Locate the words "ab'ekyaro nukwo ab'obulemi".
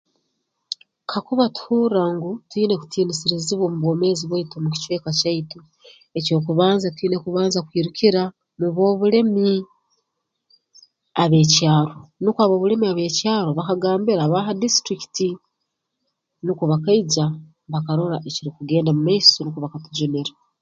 11.23-12.85